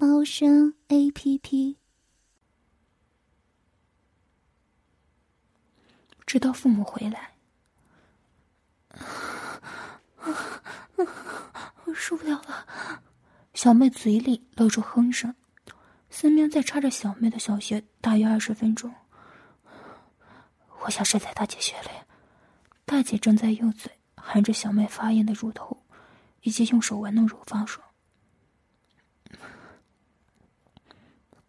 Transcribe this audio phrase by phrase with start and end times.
[0.00, 1.76] 猫声 A P P。
[6.24, 7.34] 直到父母回来，
[11.84, 13.02] 我 受不了了。
[13.52, 15.34] 小妹嘴里露出哼声。
[16.08, 18.90] 思明在插着小妹的小穴大约二十分钟。
[20.80, 21.90] 我想射在大姐穴里，
[22.86, 25.82] 大姐正在用嘴含着小妹发炎的乳头，
[26.40, 27.84] 以及用手玩弄乳房说：“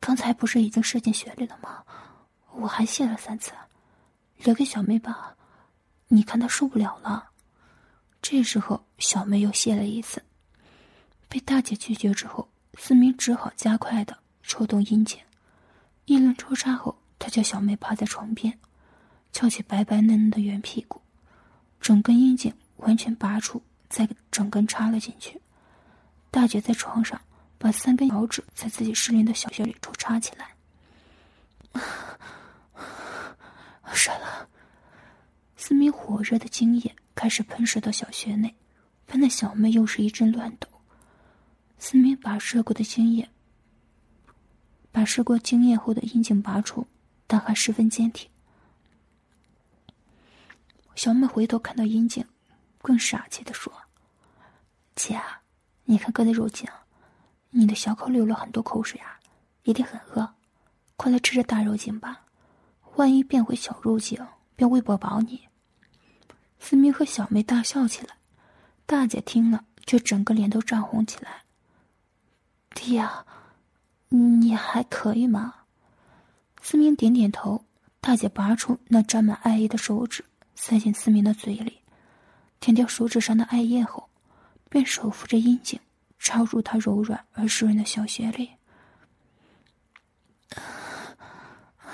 [0.01, 1.83] 刚才不是已经射进血里了吗？
[2.53, 3.53] 我还泄了三次，
[4.39, 5.37] 留给小妹吧。
[6.09, 7.29] 你看她受不了了。”
[8.21, 10.21] 这时候，小妹又泄了一次，
[11.29, 14.17] 被大姐拒绝之后，思明只好加快的。
[14.43, 15.19] 抽动阴茎，
[16.05, 18.57] 一轮抽插后，他叫小妹趴在床边，
[19.31, 20.99] 翘起白白嫩嫩的圆屁股，
[21.79, 25.39] 整根阴茎完全拔出，再整根插了进去。
[26.31, 27.21] 大姐在床上
[27.61, 30.55] 把三根脚趾在自己失灵的小穴里抽插起来。
[33.93, 34.49] 射了，
[35.55, 38.55] 四米火热的精液开始喷射到小穴内，
[39.05, 40.67] 喷的小妹又是一阵乱抖。
[41.77, 43.29] 四米把射过的精液。
[44.91, 46.85] 把试过精液后的阴茎拔出，
[47.25, 48.29] 但还十分坚挺。
[50.95, 52.25] 小妹回头看到阴茎，
[52.79, 53.71] 更傻气的说
[54.95, 55.21] ：“姐，
[55.85, 56.67] 你看哥的肉茎，
[57.51, 59.19] 你的小口流了很多口水啊，
[59.63, 60.33] 一定很饿，
[60.97, 62.21] 快来吃这大肉茎吧，
[62.95, 64.19] 万一变回小肉茎，
[64.55, 65.47] 便喂不饱你。”
[66.59, 68.15] 思明和小妹大笑起来，
[68.85, 71.43] 大姐听了却整个脸都涨红起来。
[72.73, 73.25] 爹呀！
[74.09, 75.53] 你还可以吗？
[76.61, 77.63] 思明点点头。
[77.99, 80.25] 大姐拔出那沾满艾叶的手指，
[80.55, 81.81] 塞进思明的嘴里，
[82.59, 84.09] 舔掉手指上的艾叶后，
[84.69, 85.79] 便手扶着阴茎
[86.21, 88.51] 插入他柔软而湿润的小穴里。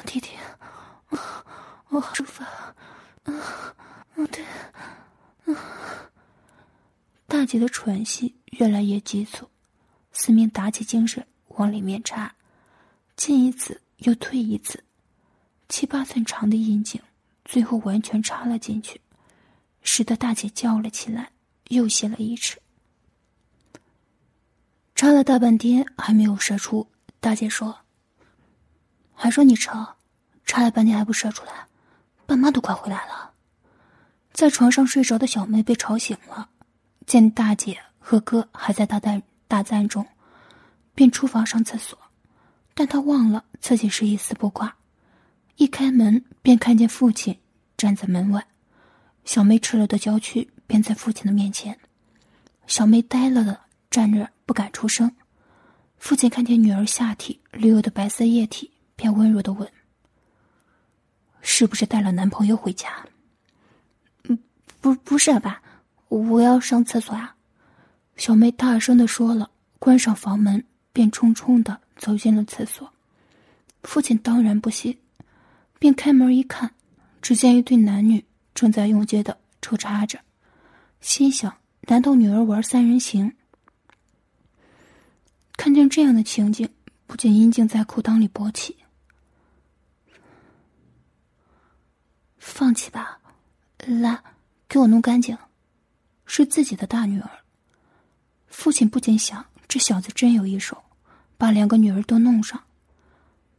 [0.06, 0.32] 弟弟，
[1.88, 2.44] 我好舒服。
[3.24, 3.42] 嗯
[4.16, 4.44] 嗯，对。
[5.54, 6.12] 啊，
[7.26, 9.50] 大姐的喘息越来越急促，
[10.12, 11.26] 思明打起精神。
[11.48, 12.36] 往里面插，
[13.16, 14.84] 进一次又退一次，
[15.70, 17.02] 七八寸长的阴茎，
[17.46, 19.00] 最后完全插了进去，
[19.82, 21.32] 使得大姐叫了起来，
[21.70, 22.62] 又泄了一尺。
[24.98, 26.88] 插了大半天还没有射出，
[27.20, 27.78] 大姐说
[29.14, 29.88] ：“还说你扯，
[30.44, 31.68] 插了半天还不射出来，
[32.26, 33.32] 爸妈都快回来了。”
[34.34, 36.50] 在床上睡着的小妹被吵醒了，
[37.06, 40.04] 见大姐和哥还在大赞大赞中。
[40.96, 41.96] 便出房上厕所，
[42.74, 44.76] 但他忘了自己是一丝不挂。
[45.58, 47.38] 一开门便看见父亲
[47.78, 48.44] 站在门外，
[49.26, 51.78] 小妹赤裸的娇躯便在父亲的面前。
[52.66, 53.60] 小妹呆了的
[53.92, 55.16] 站着不敢出声。
[56.00, 59.72] 父亲看见女儿下体流有的白色液体，便温柔的问
[61.42, 63.06] ：“是不是带了男朋友回家
[64.28, 64.40] ？”“嗯，
[64.82, 65.62] 不，不是吧？
[66.08, 67.36] 我要上厕所啊！”
[68.18, 70.64] 小妹大声的说了，关上房门。
[70.94, 72.92] 便匆匆的走进了厕所，
[73.84, 74.98] 父亲当然不信，
[75.78, 76.74] 便开门一看，
[77.22, 78.26] 只见一对男女
[78.56, 80.20] 正在用劲的抽插着，
[81.00, 83.32] 心想：难道女儿玩三人行？
[85.58, 86.70] 看见这样的情景，
[87.06, 88.78] 不禁阴茎在裤裆里勃起。
[92.38, 93.20] 放弃吧，
[93.80, 94.24] 来，
[94.70, 95.38] 给我弄干净，
[96.26, 97.30] 是自己的大女儿。
[98.48, 100.82] 父亲不禁想：这小子真有一手。
[101.40, 102.64] 把两个女儿都弄上，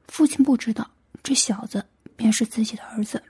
[0.09, 0.91] 父亲不知道
[1.23, 1.87] 这小子
[2.17, 3.23] 便是自己的儿子。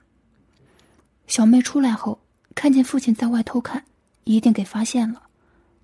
[1.27, 2.19] 小妹出来后，
[2.55, 3.85] 看见父亲在外偷看，
[4.23, 5.21] 一定给发现了，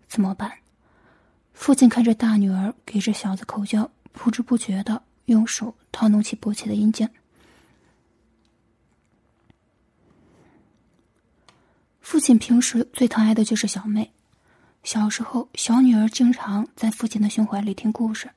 [0.07, 0.51] 怎么办？
[1.55, 7.09] 父亲看着大女儿给这小子口交，不知不觉的用手掏弄起勃起的阴茎。
[12.01, 14.11] 父亲平时最疼爱的就是小妹，
[14.83, 18.29] 小时候小女儿经常在父亲的胸怀里听故事。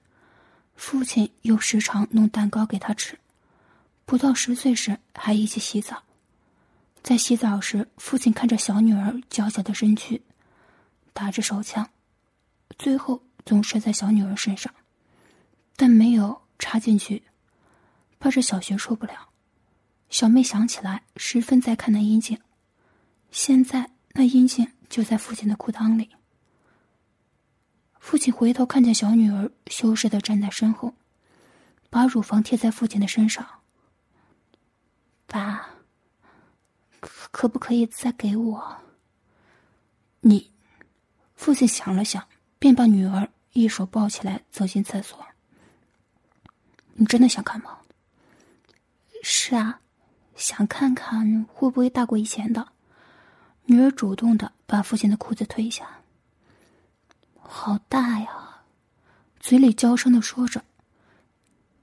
[0.75, 3.19] 父亲又时常弄蛋糕给她吃，
[4.07, 6.03] 不到十岁时还一起洗澡。
[7.03, 10.23] 在洗澡时，父亲看着小女儿娇小的身躯，
[11.13, 11.91] 打着手枪，
[12.79, 14.73] 最后总摔在小女儿身上。
[15.77, 17.23] 但没有插进去，
[18.19, 19.29] 怕这小学受不了。
[20.11, 22.41] 小妹想起来，十分在看那阴茎，
[23.31, 26.11] 现在那阴茎就在父亲的裤裆里。
[28.01, 30.95] 父亲回头看见小女儿羞涩的站在身后，
[31.91, 33.47] 把乳房贴在父亲的身上。
[35.27, 35.69] 爸，
[37.31, 38.79] 可不可以再给我？
[40.21, 40.51] 你，
[41.37, 42.27] 父亲想了想，
[42.59, 45.25] 便把女儿一手抱起来走进厕所。
[46.95, 47.79] 你真的想看吗？
[49.23, 49.81] 是啊，
[50.37, 52.69] 想看看会不会大过以前的。
[53.65, 55.89] 女儿主动的把父亲的裤子褪下。
[57.39, 58.63] 好大呀！
[59.41, 60.65] 嘴里娇声的说着，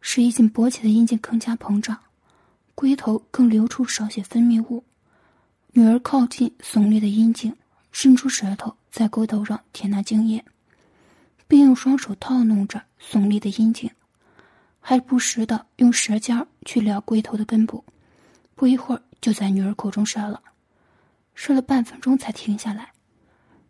[0.02, 1.98] 使已经勃起的阴茎更加膨胀，
[2.76, 4.84] 龟头更流出少许分泌物。
[5.72, 7.56] 女儿靠近耸立的阴茎，
[7.92, 10.44] 伸出舌头在龟头上舔那精液，
[11.48, 13.90] 并用双手套弄着耸立的阴茎，
[14.80, 17.84] 还不时的用舌尖去撩龟头的根部。
[18.56, 20.42] 不一会儿，就在女儿口中射了，
[21.34, 22.92] 射了半分钟才停下来。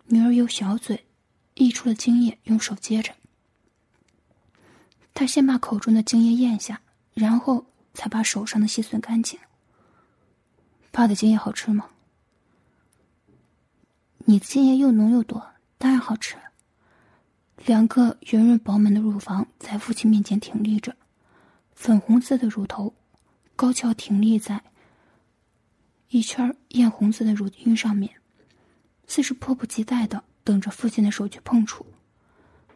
[0.06, 1.06] 女儿用小嘴。
[1.58, 3.14] 溢出了精液，用手接着。
[5.14, 6.82] 他先把口中的精液咽下，
[7.14, 9.40] 然后才把手上的细吮干净。
[10.92, 11.88] 爸的精液好吃吗？
[14.26, 15.42] 你的精液又浓又多，
[15.78, 16.36] 当然好吃。
[17.66, 20.96] 两个圆润饱满的乳房在父亲面前挺立着，
[21.74, 22.94] 粉红色的乳头
[23.56, 24.62] 高翘挺立在
[26.10, 28.12] 一圈艳红色的乳晕上面，
[29.08, 30.24] 似是迫不及待的。
[30.44, 31.84] 等着父亲的手去碰触，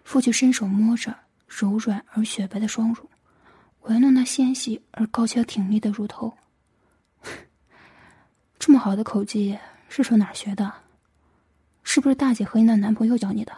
[0.03, 1.15] 父亲伸手摸着
[1.47, 3.07] 柔软而雪白的双乳，
[3.81, 6.33] 玩弄那纤细而高翘挺立的乳头。
[8.57, 9.55] 这么好的口技
[9.87, 10.73] 是从哪儿学的？
[11.83, 13.55] 是不是大姐和你那男朋友教你的？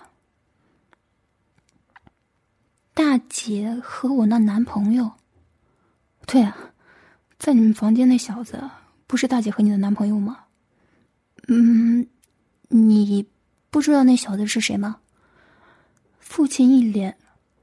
[2.93, 5.11] 大姐和我那男朋友？
[6.27, 6.55] 对啊，
[7.39, 8.69] 在你们房间那小子
[9.07, 10.45] 不是大姐和你的男朋友吗？
[11.47, 12.07] 嗯，
[12.69, 13.27] 你。
[13.69, 14.99] 不知道那小子是谁吗？
[16.19, 17.17] 父亲一脸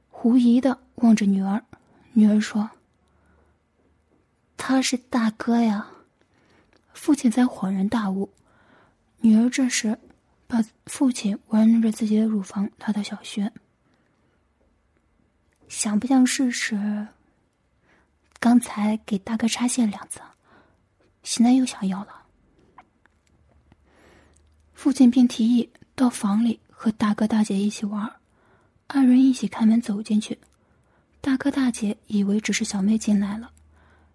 [0.09, 1.63] 狐疑的望着女儿，
[2.13, 2.67] 女儿说
[4.57, 5.87] ：“他是大哥呀。”
[6.93, 8.33] 父亲才恍然大悟，
[9.19, 9.99] 女儿这时
[10.47, 13.53] 把父亲玩弄着自己的乳房拉到小穴，
[15.69, 17.07] 想不想试试？
[18.41, 20.19] 刚才给大哥插线两次，
[21.23, 22.25] 现在又想要了。
[24.73, 25.69] 父亲便提议。
[25.95, 28.09] 到房里和大哥大姐一起玩，
[28.87, 30.39] 二人一起开门走进去。
[31.19, 33.51] 大哥大姐以为只是小妹进来了，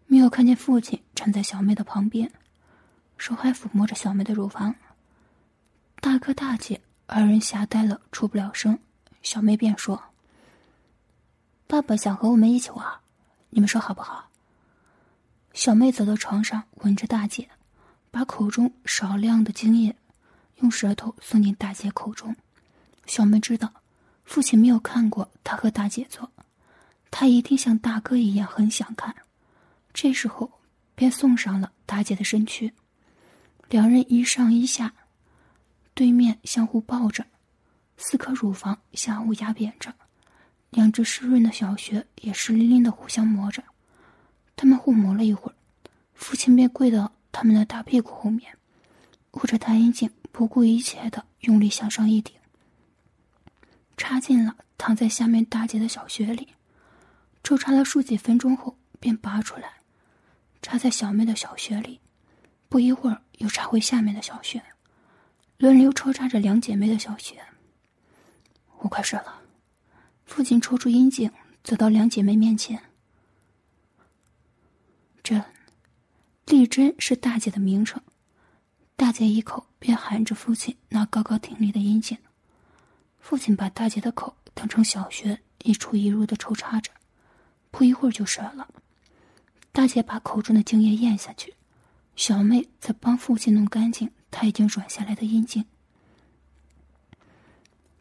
[0.06, 2.32] 没有看见父亲站在小妹的旁边，
[3.18, 4.74] 手还抚摸着小妹的乳房。
[6.00, 8.78] 大哥大姐二人吓呆了，出不了声。
[9.20, 10.02] 小妹便说
[11.66, 12.86] ：“爸爸想和我们一起玩，
[13.50, 14.30] 你们说好不好？”
[15.54, 17.48] 小妹走到床上，吻着大姐，
[18.10, 19.96] 把口中少量的精液。
[20.58, 22.34] 用舌头送进大姐口中，
[23.06, 23.72] 小妹知道，
[24.24, 26.30] 父亲没有看过她和大姐做，
[27.10, 29.14] 他一定像大哥一样很想看。
[29.92, 30.60] 这时候，
[30.94, 32.72] 便送上了大姐的身躯，
[33.68, 34.94] 两人一上一下，
[35.92, 37.26] 对面相互抱着，
[37.96, 39.92] 四颗乳房相互压扁着，
[40.74, 43.64] 两只湿润的小穴也湿淋淋的互相磨着。
[44.54, 45.54] 他们互磨了一会儿，
[46.14, 48.56] 父亲便跪到他们的大屁股后面，
[49.32, 50.10] 捂着大阴茎。
[50.32, 52.34] 不顾一切的用力向上一顶，
[53.96, 56.48] 插进了躺在下面大姐的小穴里，
[57.44, 59.74] 抽插了数几分钟后，便拔出来，
[60.60, 62.00] 插在小妹的小穴里。
[62.68, 64.60] 不一会儿，又插回下面的小穴，
[65.58, 67.40] 轮流抽插着两姐妹的小穴。
[68.78, 69.40] 我快睡了。
[70.26, 71.30] 父亲抽出阴茎，
[71.62, 72.82] 走到两姐妹面前。
[75.22, 75.42] 这，
[76.46, 78.02] 丽珍是大姐的名称。
[78.96, 82.16] 大姐一口便含着父亲那高高挺立的阴茎，
[83.18, 86.90] 父亲把大姐的口当成小穴，一出一入的抽插着，
[87.70, 88.68] 不一会儿就射了。
[89.72, 91.54] 大姐把口中的精液咽下去，
[92.16, 95.64] 小妹在帮父亲弄干净他已经软下来的阴茎。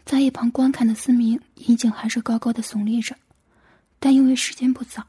[0.05, 3.15] 在一旁观看的思明，阴茎还是高高的耸立着，
[3.99, 5.03] 但因为时间不早，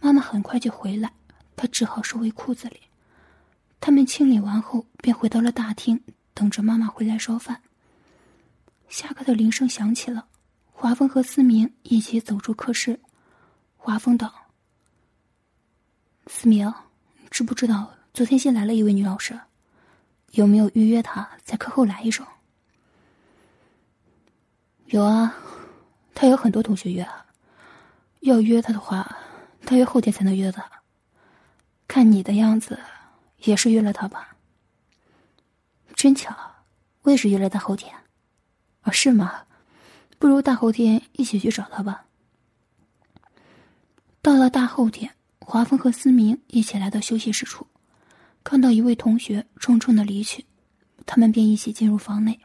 [0.00, 1.12] 妈妈很快就回来，
[1.54, 2.80] 她只好收回裤子里。
[3.80, 6.00] 他们清理完后，便回到了大厅，
[6.34, 7.62] 等着妈妈回来烧饭。
[8.88, 10.26] 下课的铃声响起了，
[10.72, 12.98] 华峰和思明一起走出课室。
[13.76, 14.32] 华峰道
[16.26, 16.72] ：“思明，
[17.30, 19.38] 知不知道昨天新来了一位女老师？
[20.32, 22.26] 有没有预约她在课后来一声
[24.88, 25.34] ？”“有啊，
[26.14, 27.06] 他有很多同学约，
[28.20, 29.16] 要约他的话，
[29.64, 30.64] 大约后天才能约他。
[31.88, 32.78] 看你的样子，
[33.38, 34.36] 也是约了他吧？
[35.94, 36.36] 真巧，
[37.02, 37.92] 我也是约了大后天。
[38.84, 39.42] 哦，是吗？
[40.20, 42.04] 不如大后天一起去找他吧。
[44.22, 47.66] 到了大后天，华峰和思明一起来到休息室处，
[48.44, 50.46] 看到一位同学匆匆的离去，
[51.04, 52.38] 他们便一起进入房内。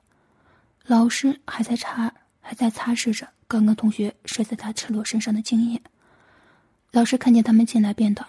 [0.86, 5.82] 老师还在查，还在擦拭着刚刚同学射在他赤裸身上的精液。
[6.92, 8.28] 老师看见他们进来，便道：“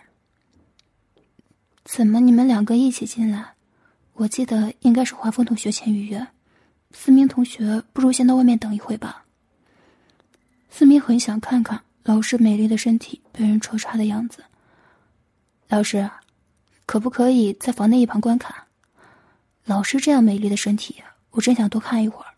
[1.85, 3.54] 怎么你们两个一起进来？
[4.12, 6.25] 我记得应该是华峰同学先预约。
[6.92, 9.25] 思明同学，不如先到外面等一会吧。”
[10.71, 14.45] 思明很想看看老师美丽的身体被人戳插的样子。
[15.69, 16.09] 老师，
[16.87, 18.54] 可不可以在房内一旁观看？
[19.64, 22.32] 老师这样美丽的身体，我真想多看一会儿。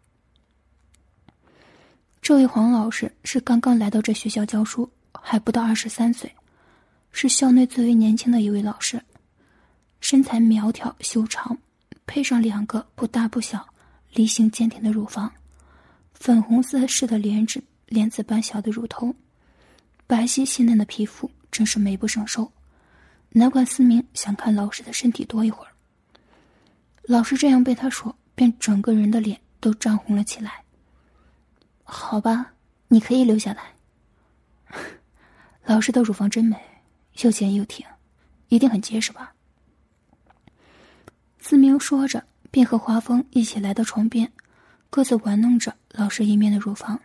[2.25, 6.35] 这位黄老师是刚刚来到这学校教书，还不到二十三岁，
[7.13, 8.99] 是校内最为年轻的一位老师，
[10.01, 11.55] 身材苗条修长，
[12.07, 13.69] 配上两个不大不小、
[14.15, 15.31] 梨形坚挺的乳房，
[16.15, 19.15] 粉红色似的莲子莲子般小的乳头，
[20.07, 22.51] 白皙细嫩的皮肤，真是美不胜收。
[23.33, 25.71] 难怪思明想看老师的身体多一会儿。
[27.03, 30.64] 老师这样被他说，便整个人的脸都涨红了起来。
[31.85, 32.53] 好吧，
[32.89, 33.75] 你可以留下来。
[35.65, 36.57] 老师的乳房真美，
[37.23, 37.87] 又尖又挺，
[38.49, 39.33] 一定很结实吧？
[41.39, 44.31] 思明说着，便和华峰一起来到床边，
[44.91, 46.99] 各自玩弄着老师一面的乳房。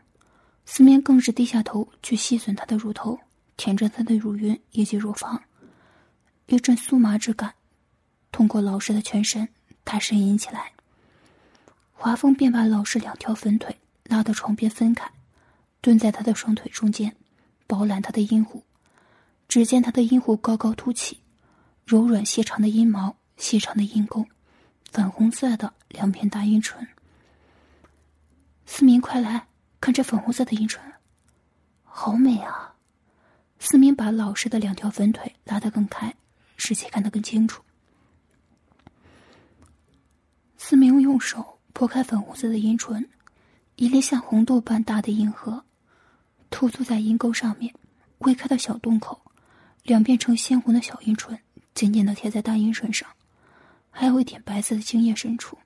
[0.66, 3.20] 思明更是低下头去吸吮他的乳头，
[3.58, 5.42] 舔着他的乳晕以及乳房，
[6.46, 7.54] 一阵酥麻之感
[8.32, 9.48] 通过老师的全身，
[9.84, 10.72] 他呻吟起来。
[11.92, 13.76] 华峰便把老师两条粉腿。
[14.10, 15.10] 拉到床边分开，
[15.80, 17.16] 蹲在他的双腿中间，
[17.68, 18.64] 饱览他的阴户。
[19.48, 21.22] 只见他的阴户高高凸起，
[21.86, 24.26] 柔软细长的阴毛，细长的阴沟，
[24.92, 26.88] 粉红色的两片大阴唇。
[28.66, 29.48] 思明，快来
[29.80, 30.82] 看这粉红色的阴唇，
[31.84, 32.76] 好美啊！
[33.60, 36.16] 思明把老师的两条粉腿拉得更开，
[36.58, 37.64] 使其看得更清楚。
[40.58, 43.10] 思明用手拨开粉红色的阴唇。
[43.80, 45.64] 一粒像红豆般大的银核，
[46.50, 47.74] 突出在银沟上面，
[48.18, 49.22] 未开的小洞口，
[49.84, 51.40] 两边呈鲜红的小阴唇
[51.74, 53.08] 紧紧的贴在大阴唇上，
[53.90, 55.58] 还有一点白色的精液渗出。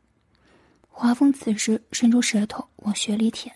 [0.88, 3.55] 华峰此时伸出舌头往穴里舔，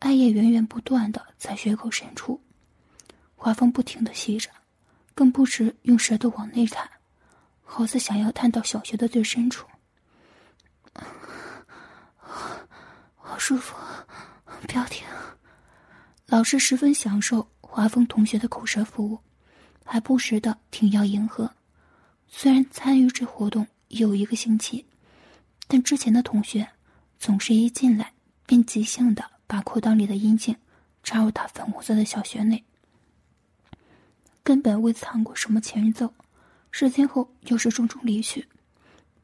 [0.00, 2.38] 艾叶源源不断的在穴口渗出。
[3.34, 4.50] 华峰不停的吸着，
[5.14, 6.86] 更不时用舌头往内探，
[7.64, 9.66] 好似想要探到小穴的最深处。
[13.24, 13.74] 好舒服，
[14.68, 15.04] 不要停。
[16.26, 19.18] 老师十分享受华峰同学的口舌服务，
[19.84, 21.52] 还不时的挺腰迎合。
[22.28, 24.86] 虽然参与这活动有一个星期，
[25.66, 26.68] 但之前的同学
[27.18, 28.12] 总是一进来
[28.46, 30.56] 便即兴的把裤裆里的阴茎
[31.02, 32.62] 插入他粉红色的小穴内，
[34.44, 36.14] 根本未藏过什么前奏。
[36.70, 38.46] 事情后又是重重离去，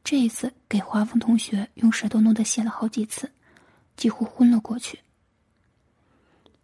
[0.03, 3.31] 这一次给华峰同学用舌头弄得血了好几次。
[3.99, 4.97] 几乎昏了过去。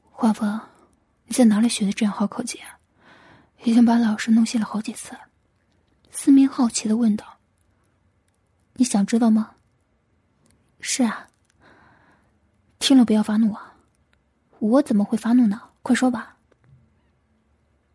[0.10, 0.58] 华峰，
[1.26, 2.80] 你在哪里学的这样好口技啊？
[3.66, 5.12] 已经把老师弄谢了好几次。
[6.12, 7.40] 思明好奇的问道
[8.76, 9.54] ：“你想知道吗
[10.80, 11.28] ？”“是啊。
[12.80, 13.76] ”“听了不要发怒啊
[14.60, 15.62] ！”“我怎么会发怒呢？
[15.82, 16.38] 快说吧。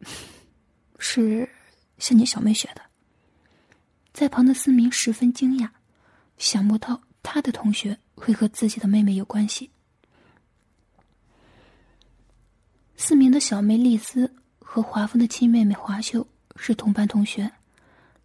[1.01, 1.49] ”“是
[1.97, 2.83] 向你小妹学的。”
[4.13, 5.71] 在旁的思明十分惊讶，
[6.37, 7.99] 想不到他的同学。
[8.21, 9.71] 会和自己的妹妹有关系。
[12.97, 17.51] 思明的小妹丽丝和华峰的亲妹妹华秀是同班同学，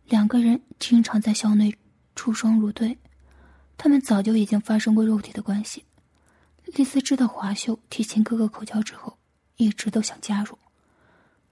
[0.06, 1.74] 两个人经常在校内
[2.14, 2.98] 出双入对，
[3.78, 5.86] 他们早就已经发生过肉体的关系。
[6.66, 9.18] 丽丝知道华秀提亲哥哥口交之后，
[9.56, 10.58] 一直都想加入。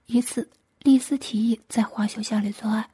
[0.04, 2.86] 一次，丽丝提议在华秀家里做爱，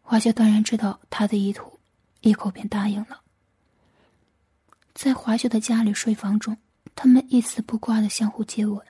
[0.00, 1.78] 华秀当然知道他的意图，
[2.20, 3.21] 一口便答应了。
[4.94, 6.56] 在华秀的家里睡房中，
[6.94, 8.80] 他们一丝不挂的相互接吻，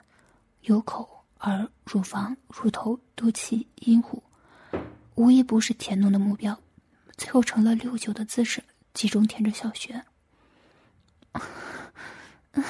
[0.61, 4.21] 有口、耳、乳房、乳头、肚脐、阴户，
[5.15, 6.59] 无一不是舔弄的目标，
[7.17, 8.61] 最后成了六九的姿势，
[8.93, 10.03] 集中舔着小穴。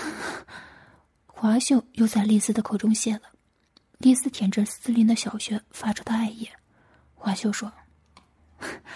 [1.26, 3.24] 华秀又在丽丝的口中泄了，
[3.98, 6.48] 丽丝舔着斯林的小穴发出的爱意。
[7.16, 7.72] 华秀说：“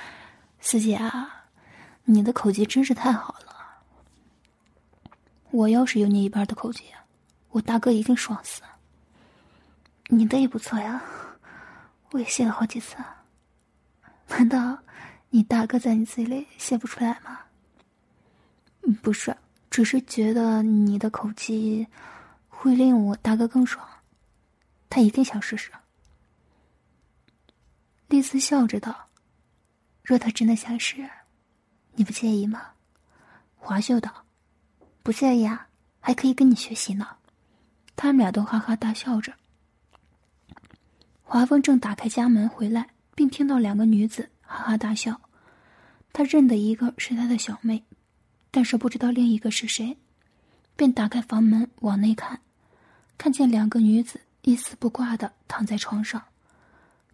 [0.62, 1.48] 四姐啊，
[2.06, 3.46] 你的口技真是太好了。”
[5.58, 6.84] 我要是有你一半的口技，
[7.50, 8.62] 我大哥一定爽死。
[10.06, 11.02] 你的也不错呀，
[12.12, 12.96] 我也谢了好几次。
[14.28, 14.78] 难道
[15.32, 17.40] 你大哥在你嘴里谢不出来吗？
[19.02, 19.36] 不是，
[19.72, 21.88] 只是觉得你的口气
[22.48, 23.84] 会令我大哥更爽，
[24.92, 25.72] 他一定想试试。
[28.10, 29.08] 丽丝笑着道
[30.06, 31.10] ：“若他真的想试，
[31.94, 32.62] 你不介意吗？”
[33.58, 34.24] 华秀道
[35.08, 35.70] ：“不介意啊，
[36.02, 37.08] 还可以跟你学习呢。”
[37.96, 39.32] 他们俩都哈哈大笑着。
[41.24, 45.22] 华峰正打开家门回来，并听到两个女子哈哈大笑。
[46.12, 47.82] 他认得一个是他的小妹，
[48.52, 49.98] 但是不知道另一个是谁，
[50.76, 52.42] 便打开房门往内看，
[53.18, 56.22] 看见两个女子一丝不挂的躺在床上。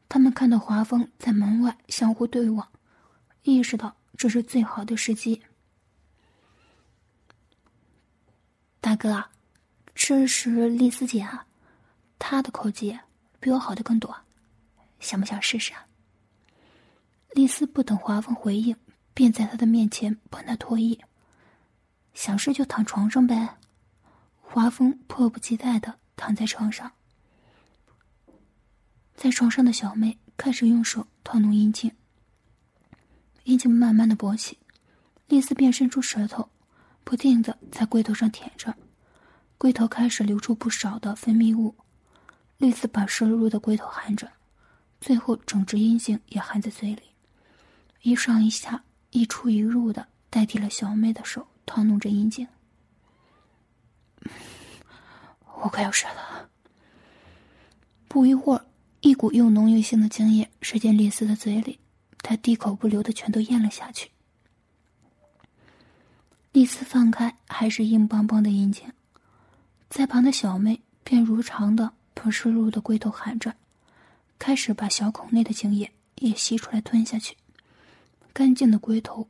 [0.10, 2.68] 他们看到华峰在门外相互对望，
[3.44, 5.44] 意识到这是最好的时机。
[8.94, 9.26] 大哥。
[9.96, 11.48] 这是丽丝姐啊，
[12.20, 13.00] 她的口技
[13.40, 14.16] 比我好的更多，
[15.00, 15.88] 想不想试试啊？
[17.32, 18.76] 丽丝不等华风回应，
[19.16, 21.00] 便在他的面前帮他脱衣。
[22.14, 23.58] 想试就躺床上呗。
[24.42, 26.92] 华峰迫不及待的躺在床上，
[29.16, 31.92] 在床上的小妹开始用手套弄阴茎，
[33.46, 34.60] 阴茎慢慢的勃起，
[35.28, 36.48] 丽丝便伸出舌头，
[37.04, 38.72] 不停的在龟头上舔着。
[39.64, 41.74] 龟头开始流出不少的分泌物，
[42.58, 44.30] 丽丝把湿漉漉的龟头含着，
[45.00, 47.02] 最后整只阴茎也含在嘴里，
[48.02, 52.46] 一上一下，一出一入的代替了小妹的手套弄着阴茎。
[55.62, 56.50] 我快要射了。
[58.10, 58.66] 不一会儿，
[59.00, 61.80] 一股又浓又腥的精液射进丽丝的嘴里，
[62.18, 64.12] 她滴口不留的全都咽了下去。
[66.52, 68.92] 丽丝放开还是硬邦邦的阴茎。
[69.94, 73.54] 在旁的小妹便如常的把湿漉漉的龟头含着，
[74.40, 77.38] 开始把小孔内的精液也吸出来吞下去。
[78.34, 79.28] 干净的龟头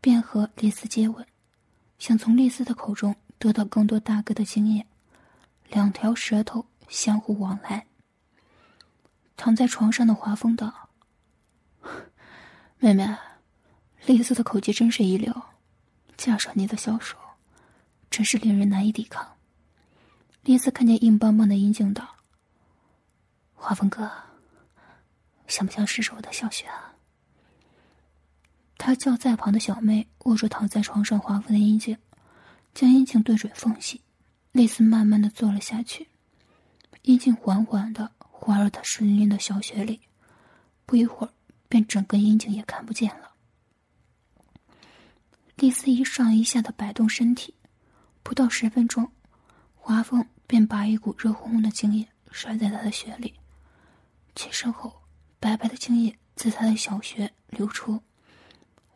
[0.00, 1.26] 便和丽丝接吻，
[1.98, 4.86] 想从丽丝的口中得到更多大哥的精液。
[5.68, 7.84] 两条舌头相互往来。
[9.36, 10.90] 躺在床上的华风道
[12.78, 13.16] ：“妹妹，
[14.06, 15.34] 丽丝的口技真是一流，
[16.16, 17.16] 加上你的小手，
[18.08, 19.28] 真是令人难以抵抗。”
[20.44, 22.06] 丽丝看见硬邦邦的阴茎，道
[23.56, 24.10] ：“华峰哥，
[25.46, 26.92] 想不想试试我的小穴啊？”
[28.76, 31.96] 他叫在旁的小妹握住躺在床上华峰的阴茎，
[32.74, 34.02] 将阴茎对准缝隙。
[34.52, 36.06] 丽丝慢慢的坐了下去，
[37.00, 39.98] 阴茎缓缓的滑入他湿淋淋的小穴里，
[40.84, 41.32] 不一会儿，
[41.70, 43.32] 便整个阴茎也看不见了。
[45.56, 47.54] 丽丝一上一下的摆动身体，
[48.22, 49.10] 不到十分钟，
[49.74, 50.22] 华峰。
[50.46, 53.34] 便把一股热烘烘的精液摔在他的血里，
[54.34, 55.02] 起身后，
[55.40, 58.00] 白白的精液自他的小穴流出，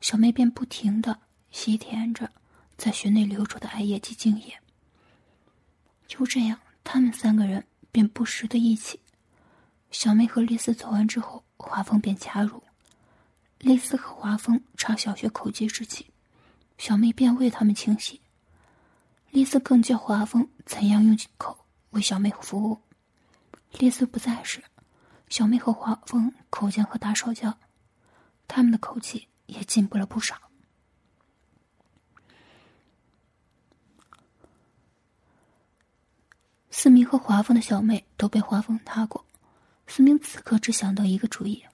[0.00, 1.18] 小妹便不停的
[1.50, 2.30] 吸舔着
[2.76, 4.58] 在穴内流出的艾叶及精液。
[6.06, 9.00] 就这样，他们三个人便不时的一起。
[9.90, 12.62] 小妹和丽丝走完之后，华峰便加入。
[13.58, 16.06] 丽丝和华峰查小穴口技之际，
[16.76, 18.20] 小妹便为他们清洗。
[19.30, 22.78] 丽丝更教华峰怎样用口为小妹服务。
[23.78, 24.62] 丽丝不在时，
[25.30, 27.58] 小妹和华峰口腔和打手交，
[28.46, 30.36] 他们的口气也进步了不少。
[36.70, 39.24] 思明和华峰的小妹都被华峰踏过，
[39.86, 41.64] 思明此刻只想到一个主意：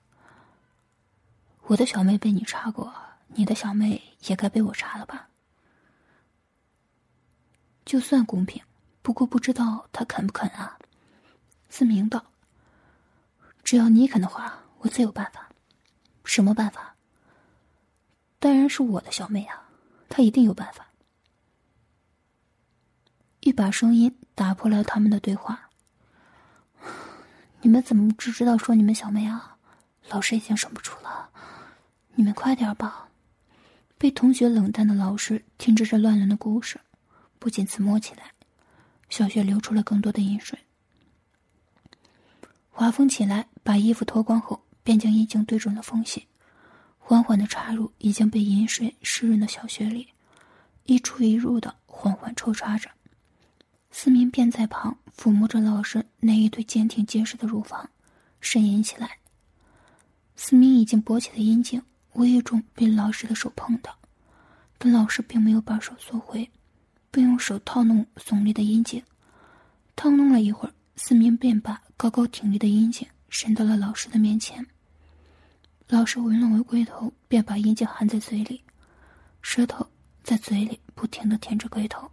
[1.63, 2.95] 我的小妹被你插过，
[3.27, 5.29] 你的小妹也该被我插了吧？
[7.85, 8.63] 就算公平，
[9.05, 10.79] 不过不知道他肯不肯啊。
[11.69, 12.25] 思明道
[13.63, 15.51] ：“只要你肯的话，我自有办法。
[16.25, 16.95] 什么办法？
[18.39, 19.69] 当然是我的小妹啊，
[20.09, 20.89] 她一定有办法。”
[23.41, 25.69] 一把声音打破了他们的对话
[27.61, 29.59] ：“你们怎么只知道说你们小妹啊？
[30.09, 31.29] 老师已经忍不住了，
[32.15, 33.11] 你们快点吧。”
[33.99, 36.81] 被同学冷淡的老师听着这乱伦的故事。
[37.39, 38.33] 不禁自摸起来，
[39.09, 40.59] 小雪流出了更多的饮水。
[42.71, 46.27] 华峰起来，把衣服脱光后，便将阴茎对准了缝隙，
[46.99, 50.09] 缓缓的插入已经被饮水湿润的小穴里，
[50.85, 52.91] 一出一入的缓缓抽插着。
[53.93, 57.89] 思明便在旁抚摸着老师那一对坚挺结实的乳房，
[58.43, 59.19] 呻吟起来。
[60.35, 61.81] 思明已经勃起的阴茎
[62.15, 63.97] 无意中被老师的手碰到，
[64.79, 66.51] 但老师并没有把手缩回。
[67.15, 69.01] 并用手套弄耸立的阴茎，
[69.95, 74.67] 套弄了一会儿，思明便把高高挺立的阴茎伸到了老师的面前。
[75.87, 78.61] 老师闻了闻龟头，便把阴茎含在嘴里，
[79.43, 79.87] 舌头
[80.25, 82.11] 在嘴里不停的舔着龟头。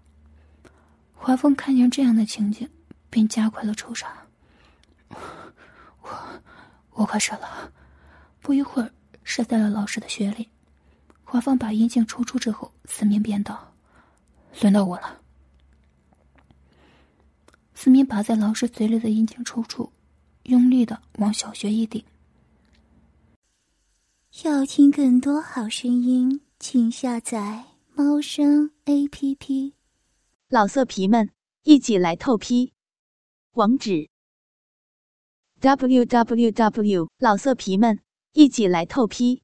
[1.15, 2.69] 华峰看见这样的情景，
[3.09, 4.15] 便加快了抽插。
[6.03, 6.41] 我，
[6.91, 7.73] 我快射了，
[8.39, 8.91] 不一会儿
[9.23, 10.47] 射在了老师的穴里。
[11.23, 13.67] 华峰把阴茎抽出之后，思明便道
[14.59, 15.21] ：“轮到我了。”
[17.73, 19.89] 思明拔在老师嘴里的阴茎抽搐，
[20.43, 22.03] 用力的往小学一顶。
[24.43, 29.73] 要听更多好声音，请下载猫声 A P P。
[30.47, 31.31] 老色皮们，
[31.63, 32.73] 一起来透批！
[33.53, 34.09] 网址
[35.59, 37.99] ：w w w 老色皮们
[38.33, 39.41] 一起来透批。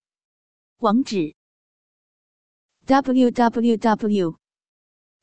[0.78, 1.34] 网址
[2.86, 4.36] ：w w w